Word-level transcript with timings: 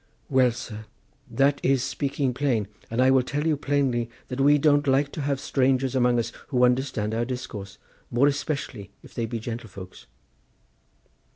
"Well, 0.29 0.49
sir, 0.51 0.85
that 1.29 1.59
is 1.61 1.83
speaking 1.83 2.33
plain, 2.33 2.67
and 2.89 2.99
I 3.03 3.11
will 3.11 3.21
tell 3.21 3.45
you 3.45 3.55
plainly 3.55 4.09
that 4.29 4.41
we 4.41 4.57
don't 4.57 4.87
like 4.87 5.11
to 5.11 5.21
have 5.21 5.39
strangers 5.39 5.93
among 5.93 6.17
us 6.17 6.31
who 6.47 6.63
understand 6.65 7.13
our 7.13 7.23
discourse, 7.23 7.77
more 8.09 8.25
especially 8.25 8.89
if 9.03 9.13
they 9.13 9.27
be 9.27 9.39
gentlefolks." 9.39 10.07